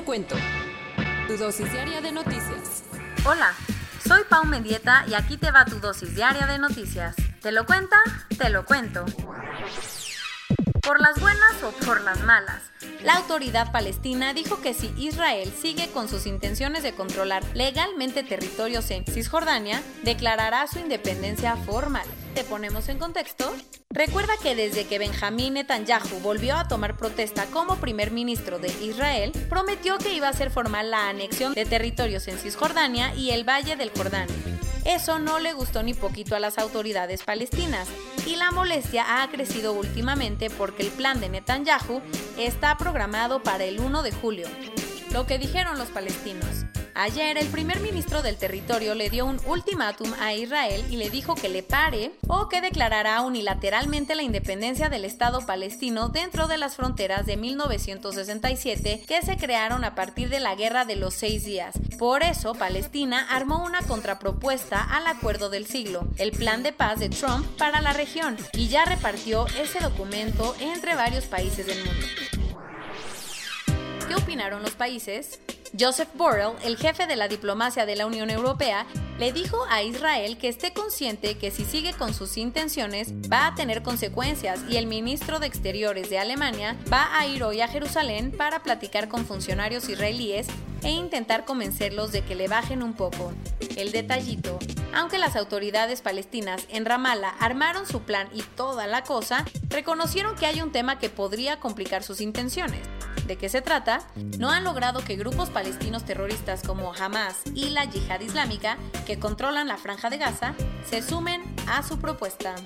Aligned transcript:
Lo 0.00 0.06
cuento. 0.06 0.34
Tu 1.26 1.36
dosis 1.36 1.70
diaria 1.72 2.00
de 2.00 2.10
noticias. 2.10 2.84
Hola, 3.26 3.52
soy 4.06 4.22
Pau 4.30 4.46
Mendieta 4.46 5.04
y 5.06 5.12
aquí 5.12 5.36
te 5.36 5.50
va 5.50 5.66
tu 5.66 5.78
dosis 5.78 6.14
diaria 6.14 6.46
de 6.46 6.58
noticias. 6.58 7.14
¿Te 7.42 7.52
lo 7.52 7.66
cuenta? 7.66 7.98
Te 8.38 8.48
lo 8.48 8.64
cuento. 8.64 9.04
Por 10.80 11.00
las 11.00 11.20
buenas 11.20 11.62
o 11.62 11.72
por 11.84 12.00
las 12.00 12.22
malas. 12.22 12.62
La 13.04 13.16
autoridad 13.16 13.72
palestina 13.72 14.32
dijo 14.32 14.62
que 14.62 14.72
si 14.72 14.86
Israel 14.96 15.52
sigue 15.60 15.90
con 15.90 16.08
sus 16.08 16.26
intenciones 16.26 16.82
de 16.82 16.94
controlar 16.94 17.42
legalmente 17.52 18.22
territorios 18.22 18.90
en 18.90 19.04
Cisjordania, 19.04 19.82
declarará 20.02 20.66
su 20.66 20.78
independencia 20.78 21.56
formal. 21.56 22.06
¿Te 22.34 22.44
ponemos 22.44 22.88
en 22.88 22.98
contexto? 22.98 23.52
Recuerda 23.90 24.34
que 24.40 24.54
desde 24.54 24.86
que 24.86 25.00
Benjamín 25.00 25.54
Netanyahu 25.54 26.20
volvió 26.22 26.56
a 26.56 26.68
tomar 26.68 26.96
protesta 26.96 27.46
como 27.46 27.76
primer 27.76 28.12
ministro 28.12 28.60
de 28.60 28.68
Israel, 28.82 29.32
prometió 29.48 29.98
que 29.98 30.14
iba 30.14 30.28
a 30.28 30.32
ser 30.32 30.50
formal 30.50 30.90
la 30.92 31.08
anexión 31.08 31.54
de 31.54 31.64
territorios 31.64 32.28
en 32.28 32.38
Cisjordania 32.38 33.14
y 33.14 33.30
el 33.30 33.48
Valle 33.48 33.74
del 33.74 33.90
Jordán. 33.90 34.28
Eso 34.84 35.18
no 35.18 35.40
le 35.40 35.52
gustó 35.52 35.82
ni 35.82 35.92
poquito 35.92 36.36
a 36.36 36.40
las 36.40 36.58
autoridades 36.58 37.24
palestinas 37.24 37.88
y 38.26 38.36
la 38.36 38.52
molestia 38.52 39.22
ha 39.22 39.28
crecido 39.28 39.72
últimamente 39.72 40.50
porque 40.50 40.84
el 40.84 40.90
plan 40.90 41.20
de 41.20 41.28
Netanyahu 41.28 42.00
está 42.38 42.78
programado 42.78 43.42
para 43.42 43.64
el 43.64 43.80
1 43.80 44.02
de 44.02 44.12
julio. 44.12 44.48
Lo 45.12 45.26
que 45.26 45.38
dijeron 45.38 45.78
los 45.78 45.88
palestinos. 45.88 46.64
Ayer 46.94 47.38
el 47.38 47.46
primer 47.48 47.80
ministro 47.80 48.22
del 48.22 48.36
territorio 48.36 48.94
le 48.94 49.10
dio 49.10 49.24
un 49.26 49.40
ultimátum 49.46 50.12
a 50.20 50.34
Israel 50.34 50.84
y 50.90 50.96
le 50.96 51.10
dijo 51.10 51.34
que 51.34 51.48
le 51.48 51.62
pare 51.62 52.12
o 52.26 52.48
que 52.48 52.60
declarará 52.60 53.20
unilateralmente 53.22 54.14
la 54.14 54.22
independencia 54.22 54.88
del 54.88 55.04
Estado 55.04 55.46
palestino 55.46 56.08
dentro 56.08 56.48
de 56.48 56.58
las 56.58 56.76
fronteras 56.76 57.26
de 57.26 57.36
1967 57.36 59.04
que 59.06 59.22
se 59.22 59.36
crearon 59.36 59.84
a 59.84 59.94
partir 59.94 60.28
de 60.28 60.40
la 60.40 60.54
Guerra 60.54 60.84
de 60.84 60.96
los 60.96 61.14
Seis 61.14 61.44
Días. 61.44 61.78
Por 61.98 62.22
eso, 62.22 62.54
Palestina 62.54 63.26
armó 63.30 63.64
una 63.64 63.82
contrapropuesta 63.82 64.82
al 64.82 65.06
acuerdo 65.06 65.50
del 65.50 65.66
siglo, 65.66 66.08
el 66.16 66.32
plan 66.32 66.62
de 66.62 66.72
paz 66.72 66.98
de 66.98 67.08
Trump 67.08 67.46
para 67.56 67.80
la 67.80 67.92
región, 67.92 68.36
y 68.52 68.68
ya 68.68 68.84
repartió 68.84 69.46
ese 69.60 69.80
documento 69.80 70.54
entre 70.60 70.94
varios 70.94 71.24
países 71.26 71.66
del 71.66 71.78
mundo. 71.84 72.06
¿Qué 74.08 74.14
opinaron 74.14 74.62
los 74.62 74.72
países? 74.72 75.38
Joseph 75.78 76.08
Borrell, 76.14 76.56
el 76.64 76.76
jefe 76.76 77.06
de 77.06 77.14
la 77.14 77.28
diplomacia 77.28 77.86
de 77.86 77.94
la 77.94 78.06
Unión 78.06 78.28
Europea, 78.28 78.86
le 79.18 79.32
dijo 79.32 79.56
a 79.68 79.82
Israel 79.82 80.36
que 80.36 80.48
esté 80.48 80.72
consciente 80.72 81.38
que 81.38 81.50
si 81.50 81.64
sigue 81.64 81.92
con 81.92 82.12
sus 82.12 82.36
intenciones 82.36 83.12
va 83.32 83.46
a 83.46 83.54
tener 83.54 83.82
consecuencias 83.82 84.60
y 84.68 84.78
el 84.78 84.86
ministro 84.86 85.38
de 85.38 85.46
Exteriores 85.46 86.10
de 86.10 86.18
Alemania 86.18 86.76
va 86.92 87.16
a 87.16 87.26
ir 87.26 87.44
hoy 87.44 87.60
a 87.60 87.68
Jerusalén 87.68 88.32
para 88.32 88.62
platicar 88.62 89.08
con 89.08 89.24
funcionarios 89.24 89.88
israelíes 89.88 90.48
e 90.82 90.90
intentar 90.90 91.44
convencerlos 91.44 92.10
de 92.10 92.22
que 92.22 92.34
le 92.34 92.48
bajen 92.48 92.82
un 92.82 92.94
poco. 92.94 93.32
El 93.76 93.92
detallito, 93.92 94.58
aunque 94.92 95.18
las 95.18 95.36
autoridades 95.36 96.00
palestinas 96.00 96.66
en 96.70 96.84
Ramallah 96.84 97.36
armaron 97.38 97.86
su 97.86 98.02
plan 98.02 98.28
y 98.34 98.42
toda 98.42 98.86
la 98.86 99.04
cosa, 99.04 99.44
reconocieron 99.68 100.34
que 100.34 100.46
hay 100.46 100.62
un 100.62 100.72
tema 100.72 100.98
que 100.98 101.10
podría 101.10 101.60
complicar 101.60 102.02
sus 102.02 102.20
intenciones. 102.20 102.80
¿De 103.30 103.36
qué 103.36 103.48
se 103.48 103.62
trata? 103.62 104.00
No 104.40 104.50
han 104.50 104.64
logrado 104.64 105.04
que 105.04 105.14
grupos 105.14 105.50
palestinos 105.50 106.04
terroristas 106.04 106.64
como 106.64 106.92
Hamas 106.92 107.42
y 107.54 107.70
la 107.70 107.84
Yihad 107.84 108.22
Islámica, 108.22 108.76
que 109.06 109.20
controlan 109.20 109.68
la 109.68 109.76
franja 109.76 110.10
de 110.10 110.18
Gaza, 110.18 110.56
se 110.84 111.00
sumen 111.00 111.40
a 111.68 111.84
su 111.84 112.00
propuesta. 112.00 112.56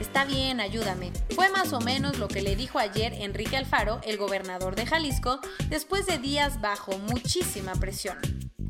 Está 0.00 0.24
bien, 0.24 0.60
ayúdame. 0.60 1.10
Fue 1.34 1.48
más 1.48 1.72
o 1.72 1.80
menos 1.80 2.18
lo 2.18 2.28
que 2.28 2.40
le 2.40 2.54
dijo 2.54 2.78
ayer 2.78 3.14
Enrique 3.14 3.56
Alfaro, 3.56 4.00
el 4.04 4.16
gobernador 4.16 4.76
de 4.76 4.86
Jalisco, 4.86 5.40
después 5.68 6.06
de 6.06 6.18
días 6.18 6.60
bajo 6.60 6.96
muchísima 6.96 7.74
presión. 7.74 8.16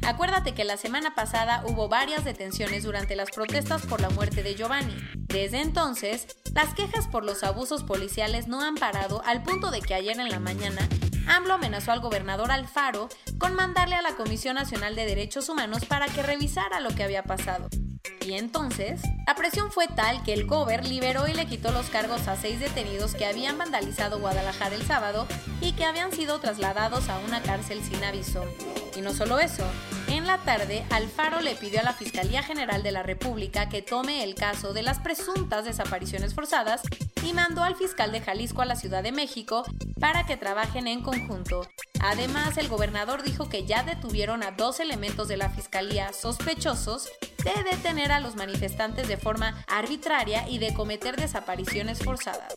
Acuérdate 0.06 0.54
que 0.54 0.64
la 0.64 0.78
semana 0.78 1.14
pasada 1.14 1.62
hubo 1.66 1.90
varias 1.90 2.24
detenciones 2.24 2.84
durante 2.84 3.14
las 3.14 3.30
protestas 3.30 3.84
por 3.84 4.00
la 4.00 4.08
muerte 4.08 4.42
de 4.42 4.54
Giovanni. 4.54 4.96
Desde 5.16 5.60
entonces, 5.60 6.28
las 6.54 6.72
quejas 6.72 7.06
por 7.08 7.26
los 7.26 7.44
abusos 7.44 7.84
policiales 7.84 8.48
no 8.48 8.62
han 8.62 8.76
parado 8.76 9.22
al 9.26 9.42
punto 9.42 9.70
de 9.70 9.82
que 9.82 9.92
ayer 9.92 10.18
en 10.18 10.30
la 10.30 10.40
mañana 10.40 10.88
AMLO 11.26 11.54
amenazó 11.54 11.92
al 11.92 12.00
gobernador 12.00 12.50
Alfaro 12.50 13.08
con 13.38 13.54
mandarle 13.54 13.94
a 13.94 14.02
la 14.02 14.16
Comisión 14.16 14.54
Nacional 14.54 14.96
de 14.96 15.06
Derechos 15.06 15.48
Humanos 15.48 15.84
para 15.84 16.06
que 16.06 16.22
revisara 16.22 16.80
lo 16.80 16.90
que 16.90 17.04
había 17.04 17.22
pasado. 17.22 17.68
Y 18.24 18.34
entonces, 18.34 19.00
la 19.26 19.34
presión 19.34 19.72
fue 19.72 19.88
tal 19.88 20.22
que 20.22 20.32
el 20.32 20.46
Gober 20.46 20.86
liberó 20.86 21.26
y 21.26 21.34
le 21.34 21.46
quitó 21.46 21.72
los 21.72 21.88
cargos 21.90 22.28
a 22.28 22.36
seis 22.36 22.60
detenidos 22.60 23.14
que 23.14 23.26
habían 23.26 23.58
vandalizado 23.58 24.20
Guadalajara 24.20 24.74
el 24.74 24.86
sábado 24.86 25.26
y 25.60 25.72
que 25.72 25.84
habían 25.84 26.12
sido 26.12 26.38
trasladados 26.38 27.08
a 27.08 27.18
una 27.18 27.42
cárcel 27.42 27.82
sin 27.82 28.02
aviso. 28.04 28.44
Y 28.96 29.00
no 29.00 29.12
solo 29.14 29.38
eso, 29.38 29.64
en 30.08 30.26
la 30.26 30.38
tarde 30.38 30.84
Alfaro 30.90 31.40
le 31.40 31.54
pidió 31.54 31.80
a 31.80 31.84
la 31.84 31.92
Fiscalía 31.92 32.42
General 32.42 32.82
de 32.82 32.92
la 32.92 33.02
República 33.02 33.68
que 33.68 33.82
tome 33.82 34.22
el 34.22 34.34
caso 34.34 34.72
de 34.72 34.82
las 34.82 34.98
presuntas 34.98 35.64
desapariciones 35.64 36.34
forzadas 36.34 36.82
y 37.24 37.32
mandó 37.32 37.62
al 37.62 37.76
fiscal 37.76 38.12
de 38.12 38.20
Jalisco 38.20 38.62
a 38.62 38.66
la 38.66 38.76
Ciudad 38.76 39.02
de 39.02 39.12
México 39.12 39.64
para 40.00 40.26
que 40.26 40.36
trabajen 40.36 40.86
en 40.86 41.02
conjunto. 41.02 41.66
Además, 42.00 42.56
el 42.56 42.68
gobernador 42.68 43.22
dijo 43.22 43.48
que 43.48 43.66
ya 43.66 43.82
detuvieron 43.82 44.42
a 44.42 44.52
dos 44.52 44.80
elementos 44.80 45.28
de 45.28 45.36
la 45.36 45.50
Fiscalía 45.50 46.12
sospechosos 46.12 47.10
de 47.44 47.62
detener 47.70 48.12
a 48.12 48.20
los 48.20 48.36
manifestantes 48.36 49.08
de 49.08 49.16
forma 49.16 49.64
arbitraria 49.68 50.48
y 50.48 50.58
de 50.58 50.72
cometer 50.72 51.16
desapariciones 51.16 51.98
forzadas. 51.98 52.54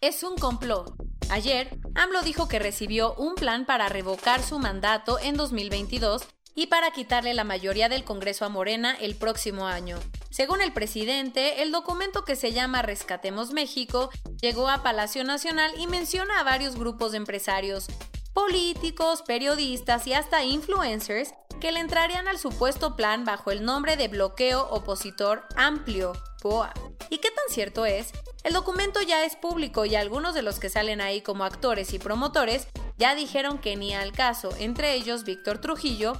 Es 0.00 0.22
un 0.22 0.36
complot. 0.36 0.94
Ayer, 1.30 1.78
AMLO 1.94 2.22
dijo 2.22 2.48
que 2.48 2.58
recibió 2.58 3.14
un 3.14 3.34
plan 3.34 3.66
para 3.66 3.88
revocar 3.88 4.42
su 4.42 4.58
mandato 4.58 5.18
en 5.18 5.36
2022 5.36 6.22
y 6.54 6.66
para 6.66 6.90
quitarle 6.90 7.34
la 7.34 7.44
mayoría 7.44 7.88
del 7.88 8.04
Congreso 8.04 8.44
a 8.44 8.48
Morena 8.48 8.96
el 9.00 9.14
próximo 9.14 9.66
año. 9.66 9.98
Según 10.38 10.60
el 10.60 10.72
presidente, 10.72 11.62
el 11.62 11.72
documento 11.72 12.24
que 12.24 12.36
se 12.36 12.52
llama 12.52 12.80
Rescatemos 12.80 13.50
México 13.50 14.08
llegó 14.40 14.68
a 14.68 14.84
Palacio 14.84 15.24
Nacional 15.24 15.72
y 15.76 15.88
menciona 15.88 16.38
a 16.38 16.44
varios 16.44 16.76
grupos 16.76 17.10
de 17.10 17.16
empresarios, 17.16 17.88
políticos, 18.34 19.24
periodistas 19.26 20.06
y 20.06 20.12
hasta 20.12 20.44
influencers 20.44 21.34
que 21.60 21.72
le 21.72 21.80
entrarían 21.80 22.28
al 22.28 22.38
supuesto 22.38 22.94
plan 22.94 23.24
bajo 23.24 23.50
el 23.50 23.64
nombre 23.64 23.96
de 23.96 24.06
bloqueo 24.06 24.68
opositor 24.70 25.42
amplio, 25.56 26.12
POA. 26.40 26.72
¿Y 27.10 27.18
qué 27.18 27.32
tan 27.32 27.52
cierto 27.52 27.84
es? 27.84 28.12
El 28.44 28.52
documento 28.52 29.02
ya 29.02 29.24
es 29.24 29.34
público 29.34 29.86
y 29.86 29.96
algunos 29.96 30.34
de 30.34 30.42
los 30.42 30.60
que 30.60 30.70
salen 30.70 31.00
ahí 31.00 31.20
como 31.20 31.42
actores 31.42 31.92
y 31.94 31.98
promotores 31.98 32.68
ya 32.96 33.16
dijeron 33.16 33.58
que 33.58 33.74
ni 33.74 33.92
al 33.92 34.12
caso, 34.12 34.50
entre 34.60 34.94
ellos 34.94 35.24
Víctor 35.24 35.58
Trujillo, 35.58 36.12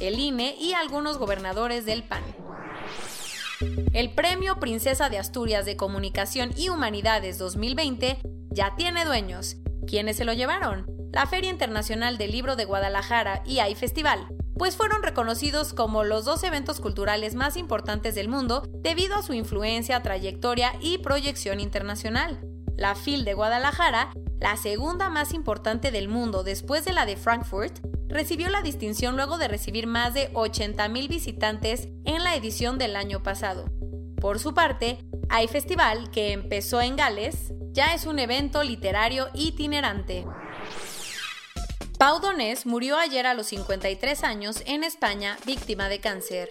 el 0.00 0.18
INE 0.18 0.56
y 0.58 0.72
algunos 0.72 1.18
gobernadores 1.18 1.84
del 1.84 2.04
PAN. 2.04 2.24
El 3.60 4.12
Premio 4.14 4.60
Princesa 4.60 5.08
de 5.08 5.18
Asturias 5.18 5.64
de 5.64 5.76
Comunicación 5.76 6.50
y 6.56 6.68
Humanidades 6.68 7.38
2020 7.38 8.18
ya 8.50 8.76
tiene 8.76 9.06
dueños. 9.06 9.56
¿Quiénes 9.86 10.16
se 10.16 10.26
lo 10.26 10.34
llevaron? 10.34 10.86
La 11.12 11.26
Feria 11.26 11.50
Internacional 11.50 12.18
del 12.18 12.32
Libro 12.32 12.56
de 12.56 12.66
Guadalajara 12.66 13.42
y 13.46 13.60
hay 13.60 13.74
Festival, 13.74 14.28
pues 14.58 14.76
fueron 14.76 15.02
reconocidos 15.02 15.72
como 15.72 16.04
los 16.04 16.26
dos 16.26 16.42
eventos 16.42 16.80
culturales 16.80 17.34
más 17.34 17.56
importantes 17.56 18.14
del 18.14 18.28
mundo 18.28 18.62
debido 18.74 19.16
a 19.16 19.22
su 19.22 19.32
influencia, 19.32 20.02
trayectoria 20.02 20.72
y 20.80 20.98
proyección 20.98 21.58
internacional. 21.58 22.38
La 22.76 22.94
FIL 22.94 23.24
de 23.24 23.32
Guadalajara, 23.32 24.10
la 24.38 24.58
segunda 24.58 25.08
más 25.08 25.32
importante 25.32 25.90
del 25.90 26.08
mundo 26.08 26.44
después 26.44 26.84
de 26.84 26.92
la 26.92 27.06
de 27.06 27.16
Frankfurt, 27.16 27.80
recibió 28.08 28.48
la 28.48 28.62
distinción 28.62 29.16
luego 29.16 29.38
de 29.38 29.48
recibir 29.48 29.86
más 29.86 30.14
de 30.14 30.32
80.000 30.32 31.08
visitantes 31.08 31.88
en 32.04 32.24
la 32.24 32.34
edición 32.36 32.78
del 32.78 32.96
año 32.96 33.22
pasado. 33.22 33.66
Por 34.20 34.38
su 34.38 34.54
parte, 34.54 34.98
hay 35.28 35.48
Festival, 35.48 36.10
que 36.10 36.32
empezó 36.32 36.80
en 36.80 36.96
Gales, 36.96 37.52
ya 37.72 37.94
es 37.94 38.06
un 38.06 38.18
evento 38.18 38.62
literario 38.62 39.28
itinerante. 39.34 40.24
Pau 41.98 42.20
Donés 42.20 42.66
murió 42.66 42.98
ayer 42.98 43.26
a 43.26 43.34
los 43.34 43.46
53 43.46 44.24
años 44.24 44.62
en 44.66 44.84
España 44.84 45.38
víctima 45.46 45.88
de 45.88 46.00
cáncer. 46.00 46.50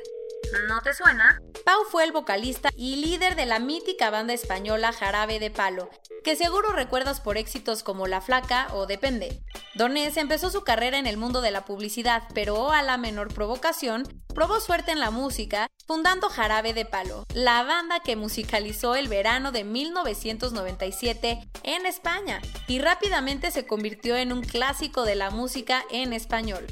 ¿No 0.64 0.82
te 0.82 0.94
suena? 0.94 1.42
Pau 1.66 1.84
fue 1.90 2.06
el 2.06 2.12
vocalista 2.12 2.70
y 2.76 2.96
líder 2.96 3.36
de 3.36 3.46
la 3.46 3.60
mítica 3.60 4.10
banda 4.10 4.34
española 4.34 4.94
Jarabe 4.94 5.40
de 5.40 5.52
Palo, 5.52 5.90
que 6.24 6.36
seguro 6.36 6.72
recuerdas 6.72 7.20
por 7.20 7.38
éxitos 7.38 7.84
como 7.84 8.08
La 8.08 8.22
Flaca 8.22 8.68
o 8.74 8.86
Depende. 8.86 9.44
Donés 9.74 10.16
empezó 10.16 10.50
su 10.50 10.64
carrera 10.64 10.98
en 10.98 11.08
el 11.08 11.18
mundo 11.18 11.42
de 11.42 11.52
la 11.52 11.66
publicidad, 11.66 12.24
pero 12.34 12.72
a 12.72 12.82
la 12.84 12.98
menor 12.98 13.34
provocación, 13.34 14.04
probó 14.34 14.60
suerte 14.62 14.92
en 14.92 15.00
la 15.00 15.12
música, 15.12 15.68
fundando 15.86 16.30
Jarabe 16.30 16.74
de 16.74 16.86
Palo, 16.86 17.26
la 17.34 17.64
banda 17.64 18.00
que 18.00 18.16
musicalizó 18.16 18.96
el 18.96 19.10
verano 19.10 19.52
de 19.52 19.66
1997 19.66 21.50
en 21.64 21.86
España 21.86 22.42
y 22.68 22.80
rápidamente 22.80 23.52
se 23.52 23.68
convirtió 23.68 24.16
en 24.16 24.32
un 24.32 24.42
clásico 24.42 25.04
de 25.04 25.16
la 25.16 25.32
música 25.32 25.84
en 25.92 26.14
español. 26.14 26.66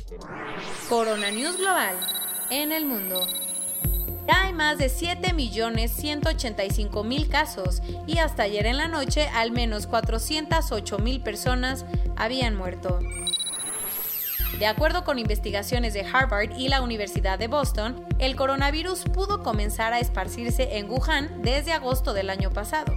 Corona 0.87 1.31
News 1.31 1.57
Global 1.57 1.97
en 2.49 2.71
el 2.71 2.85
mundo. 2.85 3.25
Ya 4.27 4.45
hay 4.45 4.53
más 4.53 4.77
de 4.77 4.87
7.185.000 4.87 7.27
casos 7.27 7.81
y 8.07 8.19
hasta 8.19 8.43
ayer 8.43 8.65
en 8.65 8.77
la 8.77 8.87
noche 8.87 9.27
al 9.33 9.51
menos 9.51 9.89
408.000 9.89 11.21
personas 11.23 11.85
habían 12.15 12.55
muerto. 12.55 12.99
De 14.59 14.67
acuerdo 14.67 15.03
con 15.03 15.19
investigaciones 15.19 15.93
de 15.93 16.05
Harvard 16.05 16.57
y 16.57 16.69
la 16.69 16.81
Universidad 16.81 17.37
de 17.39 17.47
Boston, 17.47 18.05
el 18.19 18.35
coronavirus 18.35 19.05
pudo 19.05 19.41
comenzar 19.43 19.93
a 19.93 19.99
esparcirse 19.99 20.77
en 20.77 20.89
Wuhan 20.89 21.41
desde 21.41 21.73
agosto 21.73 22.13
del 22.13 22.29
año 22.29 22.51
pasado 22.51 22.93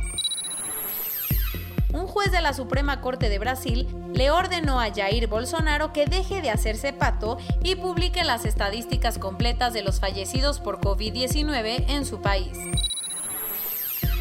un 2.07 2.13
juez 2.13 2.31
de 2.31 2.41
la 2.41 2.53
Suprema 2.53 3.01
Corte 3.01 3.29
de 3.29 3.41
Brasil 3.41 3.89
le 4.15 4.31
ordenó 4.31 4.81
a 4.81 4.95
Jair 4.95 5.27
Bolsonaro 5.27 5.93
que 5.93 6.07
deje 6.07 6.41
de 6.41 6.51
hacerse 6.51 6.93
pato 6.93 7.37
y 7.65 7.75
publique 7.75 8.23
las 8.23 8.45
estadísticas 8.45 9.19
completas 9.19 9.73
de 9.73 9.83
los 9.83 9.99
fallecidos 9.99 10.61
por 10.61 10.81
COVID-19 10.81 11.87
en 11.89 12.07
su 12.07 12.23
país. 12.23 12.57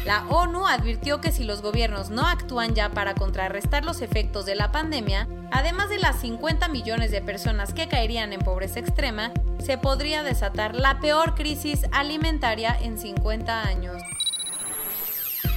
La 0.04 0.26
ONU 0.26 0.66
advirtió 0.66 1.20
que 1.20 1.30
si 1.30 1.44
los 1.44 1.62
gobiernos 1.62 2.10
no 2.10 2.26
actúan 2.26 2.74
ya 2.74 2.90
para 2.90 3.14
contrarrestar 3.14 3.84
los 3.84 4.02
efectos 4.02 4.46
de 4.46 4.56
la 4.56 4.72
pandemia, 4.72 5.28
además 5.52 5.88
de 5.88 5.98
las 5.98 6.20
50 6.20 6.66
millones 6.66 7.12
de 7.12 7.22
personas 7.22 7.72
que 7.72 7.86
caerían 7.86 8.32
en 8.32 8.40
pobreza 8.40 8.80
extrema, 8.80 9.30
se 9.64 9.78
podría 9.78 10.24
desatar 10.24 10.74
la 10.74 10.98
peor 10.98 11.36
crisis 11.36 11.86
alimentaria 11.92 12.76
en 12.80 12.98
50 12.98 13.62
años. 13.62 14.02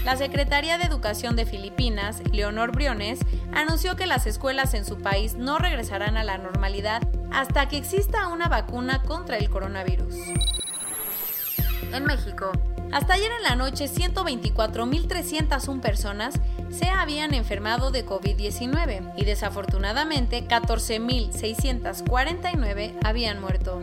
La 0.05 0.15
Secretaría 0.15 0.77
de 0.77 0.85
Educación 0.85 1.35
de 1.35 1.45
Filipinas, 1.45 2.21
Leonor 2.31 2.71
Briones, 2.71 3.19
anunció 3.53 3.95
que 3.95 4.07
las 4.07 4.27
escuelas 4.27 4.73
en 4.73 4.85
su 4.85 4.99
país 4.99 5.35
no 5.35 5.59
regresarán 5.59 6.17
a 6.17 6.23
la 6.23 6.37
normalidad 6.37 7.01
hasta 7.31 7.67
que 7.67 7.77
exista 7.77 8.27
una 8.27 8.47
vacuna 8.47 9.01
contra 9.03 9.37
el 9.37 9.49
coronavirus. 9.49 10.15
En 11.91 12.05
México, 12.05 12.51
hasta 12.91 13.13
ayer 13.13 13.31
en 13.31 13.43
la 13.43 13.55
noche 13.55 13.85
124.301 13.85 15.81
personas 15.81 16.35
se 16.71 16.89
habían 16.89 17.33
enfermado 17.33 17.91
de 17.91 18.05
COVID-19 18.05 19.13
y 19.17 19.25
desafortunadamente 19.25 20.47
14.649 20.47 22.93
habían 23.03 23.41
muerto. 23.41 23.81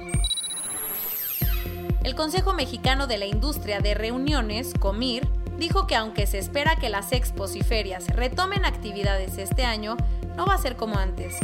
El 2.02 2.14
Consejo 2.14 2.52
Mexicano 2.52 3.06
de 3.06 3.16
la 3.18 3.26
Industria 3.26 3.80
de 3.80 3.94
Reuniones, 3.94 4.72
COMIR, 4.78 5.28
dijo 5.58 5.86
que 5.86 5.96
aunque 5.96 6.26
se 6.26 6.38
espera 6.38 6.76
que 6.76 6.88
las 6.88 7.12
expos 7.12 7.56
y 7.56 7.62
ferias 7.62 8.06
retomen 8.08 8.64
actividades 8.64 9.38
este 9.38 9.64
año, 9.64 9.96
no 10.36 10.46
va 10.46 10.54
a 10.54 10.58
ser 10.58 10.76
como 10.76 10.98
antes. 10.98 11.36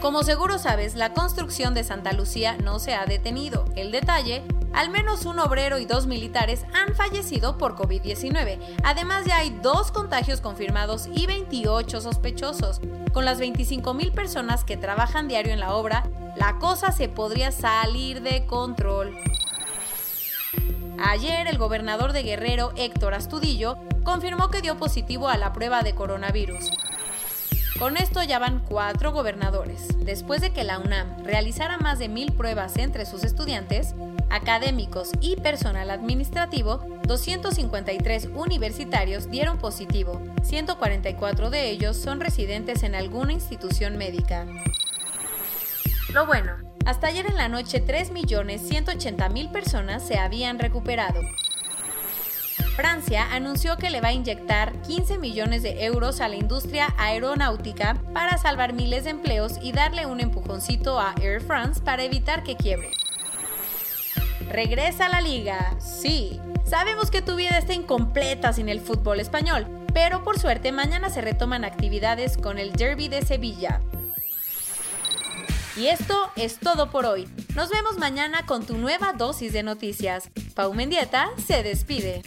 Como 0.00 0.24
seguro 0.24 0.58
sabes, 0.58 0.96
la 0.96 1.12
construcción 1.12 1.74
de 1.74 1.84
Santa 1.84 2.12
Lucía 2.12 2.56
no 2.56 2.80
se 2.80 2.94
ha 2.94 3.06
detenido. 3.06 3.66
El 3.76 3.92
detalle, 3.92 4.42
al 4.72 4.90
menos 4.90 5.26
un 5.26 5.38
obrero 5.38 5.78
y 5.78 5.86
dos 5.86 6.06
militares 6.06 6.64
han 6.74 6.96
fallecido 6.96 7.56
por 7.56 7.76
COVID-19. 7.76 8.58
Además 8.82 9.26
ya 9.26 9.36
hay 9.36 9.50
dos 9.50 9.92
contagios 9.92 10.40
confirmados 10.40 11.08
y 11.14 11.26
28 11.26 12.00
sospechosos. 12.00 12.80
Con 13.12 13.24
las 13.24 13.38
25.000 13.38 14.12
personas 14.12 14.64
que 14.64 14.76
trabajan 14.76 15.28
diario 15.28 15.52
en 15.52 15.60
la 15.60 15.74
obra, 15.74 16.04
la 16.36 16.58
cosa 16.58 16.90
se 16.90 17.08
podría 17.08 17.52
salir 17.52 18.22
de 18.22 18.44
control. 18.46 19.14
Ayer 21.04 21.48
el 21.48 21.58
gobernador 21.58 22.12
de 22.12 22.22
Guerrero, 22.22 22.72
Héctor 22.76 23.14
Astudillo, 23.14 23.76
confirmó 24.04 24.50
que 24.50 24.62
dio 24.62 24.76
positivo 24.78 25.28
a 25.28 25.36
la 25.36 25.52
prueba 25.52 25.82
de 25.82 25.96
coronavirus. 25.96 26.70
Con 27.76 27.96
esto 27.96 28.22
ya 28.22 28.38
van 28.38 28.60
cuatro 28.60 29.10
gobernadores. 29.10 29.88
Después 29.98 30.40
de 30.40 30.52
que 30.52 30.62
la 30.62 30.78
UNAM 30.78 31.24
realizara 31.24 31.76
más 31.76 31.98
de 31.98 32.08
mil 32.08 32.30
pruebas 32.30 32.76
entre 32.76 33.04
sus 33.04 33.24
estudiantes, 33.24 33.96
académicos 34.30 35.10
y 35.20 35.34
personal 35.34 35.90
administrativo, 35.90 36.80
253 37.02 38.28
universitarios 38.36 39.28
dieron 39.28 39.58
positivo. 39.58 40.22
144 40.44 41.50
de 41.50 41.70
ellos 41.70 41.96
son 41.96 42.20
residentes 42.20 42.84
en 42.84 42.94
alguna 42.94 43.32
institución 43.32 43.96
médica. 43.96 44.46
Lo 46.12 46.26
bueno, 46.26 46.58
hasta 46.86 47.08
ayer 47.08 47.26
en 47.26 47.36
la 47.36 47.48
noche 47.48 47.84
3.180.000 47.84 49.50
personas 49.50 50.06
se 50.06 50.18
habían 50.18 50.58
recuperado. 50.58 51.20
Francia 52.76 53.28
anunció 53.30 53.76
que 53.76 53.90
le 53.90 54.00
va 54.00 54.08
a 54.08 54.12
inyectar 54.12 54.72
15 54.82 55.18
millones 55.18 55.62
de 55.62 55.84
euros 55.84 56.20
a 56.20 56.28
la 56.28 56.36
industria 56.36 56.94
aeronáutica 56.96 57.96
para 58.14 58.38
salvar 58.38 58.72
miles 58.72 59.04
de 59.04 59.10
empleos 59.10 59.58
y 59.60 59.72
darle 59.72 60.06
un 60.06 60.20
empujoncito 60.20 60.98
a 60.98 61.14
Air 61.20 61.42
France 61.42 61.82
para 61.82 62.02
evitar 62.02 62.42
que 62.42 62.56
quiebre. 62.56 62.90
Regresa 64.48 65.06
a 65.06 65.10
la 65.10 65.20
liga, 65.20 65.76
sí. 65.78 66.40
Sabemos 66.64 67.10
que 67.10 67.22
tu 67.22 67.36
vida 67.36 67.58
está 67.58 67.74
incompleta 67.74 68.52
sin 68.54 68.70
el 68.70 68.80
fútbol 68.80 69.20
español, 69.20 69.66
pero 69.92 70.24
por 70.24 70.38
suerte 70.38 70.72
mañana 70.72 71.10
se 71.10 71.20
retoman 71.20 71.64
actividades 71.64 72.38
con 72.38 72.58
el 72.58 72.72
Derby 72.72 73.08
de 73.08 73.22
Sevilla. 73.22 73.82
Y 75.74 75.86
esto 75.86 76.30
es 76.36 76.58
todo 76.58 76.90
por 76.90 77.06
hoy. 77.06 77.26
Nos 77.54 77.70
vemos 77.70 77.96
mañana 77.96 78.44
con 78.44 78.66
tu 78.66 78.76
nueva 78.76 79.14
dosis 79.14 79.54
de 79.54 79.62
noticias. 79.62 80.28
Pau 80.54 80.74
Mendieta 80.74 81.30
se 81.46 81.62
despide. 81.62 82.22